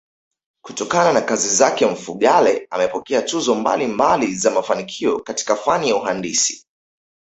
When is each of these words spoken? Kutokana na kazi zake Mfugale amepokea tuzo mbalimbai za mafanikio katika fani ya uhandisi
Kutokana 0.65 1.13
na 1.13 1.21
kazi 1.21 1.49
zake 1.55 1.85
Mfugale 1.85 2.67
amepokea 2.69 3.21
tuzo 3.21 3.55
mbalimbai 3.55 4.33
za 4.35 4.51
mafanikio 4.51 5.19
katika 5.19 5.55
fani 5.55 5.89
ya 5.89 5.95
uhandisi 5.95 6.67